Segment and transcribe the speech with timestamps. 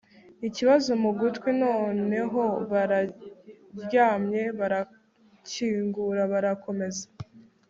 [0.47, 1.49] ikibazo mu gutwi.
[1.63, 7.05] noneho bararyamye, barakingura, barakomeza